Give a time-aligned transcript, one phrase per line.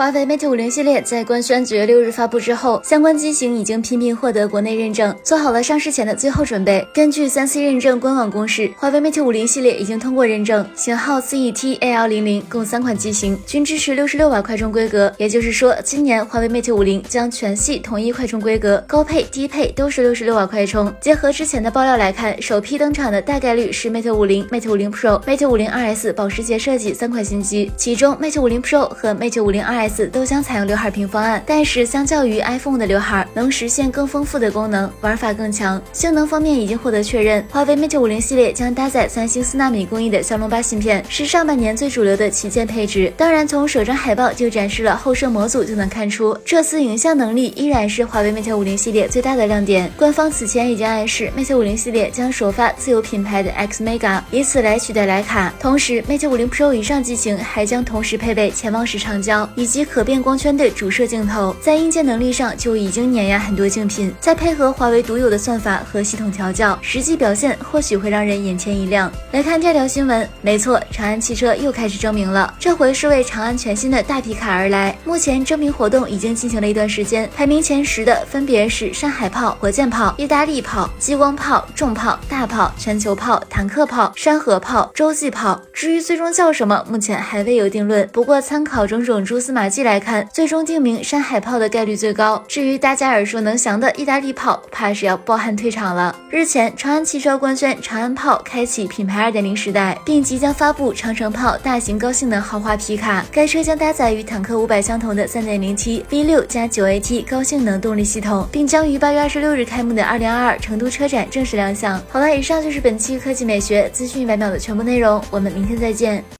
[0.00, 6.88] 华为 Mate 五零系列在官宣九月六日发布之后，相关机型已经频频获得国内认证，做好了上市前的最后准备。
[6.94, 15.12] 根据三 C 认证官网公示，华为 Mate 五零系列已经通过认证，型号 CET AL 零零，共三款机型，均支持六十六瓦快充规格。
[15.18, 20.90] 也就是说，今年华为 Mate 五零将全系统一快充规格，高配、低配都是六十六瓦快充。
[20.98, 29.62] 结合之前的爆料来看，首批登场的大概率是 Mate 五零、Mate 五零 Pro、Mate 五零 2S 保时捷设计三款新机，其中 Mate 五零 Pro 和 Mate 五零
[30.06, 35.80] 都将采用刘海屏方案，但是相较于 iPhone 的刘海，能实现更丰富的功能，玩法更强。
[35.92, 43.12] 性能方面已经获得确认，华为 Mate 五零系列将搭载三星四纳米工艺的骁龙八芯片，是上半年最主流的旗舰配置。
[43.16, 49.90] 当然，从首张海报就展示了后摄模组就能看出，这次影像能力依然是华为 Mate 五零系列最大的亮点。
[49.96, 55.52] 官方此前已经暗示，Mate 五零系列将首发自有品牌的 X Mega，以此来取代徕卡。
[55.58, 64.12] 同时，Mate 五零 Pro 以上机型还将同时配备潜望式长焦以及可变光圈的主摄镜头，在硬件能力上就已经碾压很多竞品。
[64.20, 69.10] 再配合华为独有的算法和系统调教，实际表现或许会让人眼前一亮。
[69.32, 74.96] 来看第二条新闻，没错，长安汽车又开始征名了，这回是为长安全新的大皮卡而来。
[75.04, 85.60] 目前征名活动已经进行了一段时间，排名前十的分别是山海炮、火箭炮、意大利炮、激光炮、重炮、大炮、全球炮、坦克炮、山河炮、洲际炮。
[85.72, 88.08] 至于最终叫什么，目前还未有定论。
[88.12, 92.42] 不过参考种种蛛丝马马迹来看，最终定名山海炮的概率最高。
[92.48, 96.16] 至于大家耳熟能详的意大利炮，怕是要抱憾退场了。
[96.30, 103.22] 日前，长安汽车官宣长安炮开启品牌二点零时代，并即将发布长城炮大型高性能豪华皮卡。
[103.30, 112.02] 该车将搭载与坦克五百相同的三点零 T V 六加九 AT 高性能动力系统，并将于八月二十六日开幕的二零二二成都车展正式亮相。
[112.08, 116.24] 好了，以上就是本期科技美学资讯一百秒的全部内容，我们明天再见。